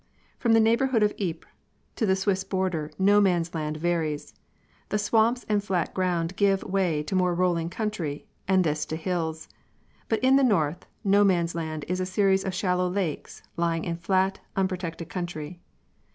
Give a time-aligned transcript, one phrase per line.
[0.39, 1.47] From the neighbourhood of Ypres
[1.95, 4.33] to the Swiss border No Man's Land varies.
[4.89, 9.47] The swamps and flat ground give way to more rolling country, and this to hills.
[10.09, 13.95] But in the north No Man's Land is a series of shallow lakes, lying in
[13.95, 15.59] flat, unprotected country.